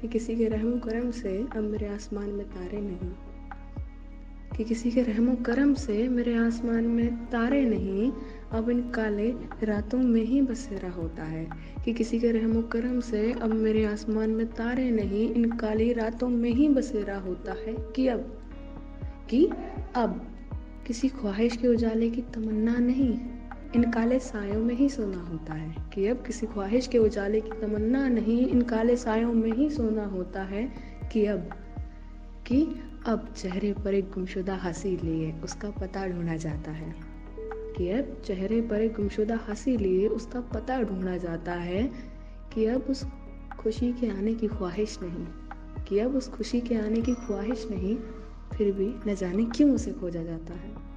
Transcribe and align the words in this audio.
कि 0.00 0.08
किसी 0.08 0.36
के 0.36 0.48
रहमो 0.48 0.78
करम 0.78 1.10
से 1.10 1.46
अब 1.56 1.64
मेरे 1.64 1.88
आसमान 1.88 2.30
में 2.30 2.46
तारे 2.46 2.80
नहीं। 2.80 3.10
कि 4.56 4.64
किसी 4.64 4.90
के 4.90 5.02
रहमो 5.02 5.36
करम 5.36 5.74
से 5.74 6.08
मेरे 6.08 6.34
आसमान 6.34 6.84
में 6.84 7.26
तारे 7.26 7.64
नहीं, 7.64 8.12
अब 8.52 8.70
इन 8.70 8.90
काले 8.90 9.30
रातों 9.62 9.98
में 9.98 10.24
ही 10.24 10.42
बसेरा 10.42 10.90
होता 10.90 11.24
है। 11.24 11.48
कि 11.84 11.92
किसी 11.92 12.20
के 12.20 12.30
रहमो 12.30 12.62
करम 12.62 13.00
से 13.00 13.32
अब 13.32 13.52
मेरे 13.54 13.84
आसमान 13.84 14.30
में 14.30 14.46
तारे 14.46 14.90
नहीं, 14.90 15.34
इन 15.34 15.50
काली 15.50 15.92
रातों 15.92 16.28
में 16.28 16.50
ही 16.50 16.68
बसेरा 16.68 17.18
होता 17.18 17.52
है। 17.52 17.76
कि 17.96 18.08
अब? 18.08 18.38
कि 19.30 19.48
अब? 19.94 20.26
किसी 20.86 21.08
ख्वाहिश 21.08 21.56
के 21.56 21.68
उजाले 21.68 22.10
की 22.10 22.22
तमन्ना 22.22 22.78
नहीं। 22.78 23.18
इन 23.74 23.90
काले 23.90 24.18
सायों 24.18 24.64
में 24.64 24.74
ही 24.74 24.88
सोना 24.88 25.18
होता 25.18 25.54
है। 25.54 25.90
कि 25.94 26.06
अब 26.06 26.16
किसी 26.16 26.46
ख्वाहिश 26.46 26.86
के 26.86 26.98
उजाले 26.98 27.40
की 27.40 27.50
तमन्ना 27.50 28.08
नहीं, 28.08 28.46
इन 28.46 28.62
काले 28.62 28.96
सायों 28.96 29.32
में 29.32 29.52
ही 29.52 29.70
सोना 29.70 30.04
होता 30.04 30.42
है 30.42 30.72
कि 31.12 31.26
अब 31.26 31.50
कि 32.46 32.68
अब 33.06 33.34
चेहरे 33.36 33.72
पर 33.72 33.94
एक 33.94 34.04
गुमशुदा 34.10 34.54
हँसी 34.54 34.96
लिए, 34.96 35.32
उसका 35.32 35.70
पता 35.70 36.06
ढूंढा 36.06 36.36
जाता 36.36 36.70
है। 36.70 36.94
कि 37.76 37.90
अब 37.90 38.22
चेहरे 38.26 38.60
पर 38.60 38.80
एक 38.80 38.92
गुमशुदा 38.92 39.36
हँसी 39.48 39.76
लिए, 39.76 40.08
उसका 40.08 40.40
पता 40.40 40.82
ढूंढा 40.82 41.16
जाता 41.16 41.52
है 41.52 41.90
कि 42.54 42.66
अब 42.66 42.80
उस 42.90 43.06
खुशी 43.58 43.92
के 43.92 44.08
आने 44.08 44.34
की 44.34 44.48
ख्वाहिश 44.48 44.98
नहीं, 45.02 45.26
कि 45.84 45.98
अब 45.98 46.16
उस 46.16 46.28
खुशी 46.28 46.60
के 46.60 46.74
आने 46.74 47.00
की 47.00 47.14
ख्वाहिश 47.14 47.68
नहीं, 47.70 47.96
फिर 48.56 48.72
भी 48.72 48.94
न 49.06 49.14
जाने 49.14 49.44
क्यों 49.44 49.74
उसे 49.74 49.92
खोजा 49.92 50.22
जाता 50.22 50.54
है। 50.54 50.87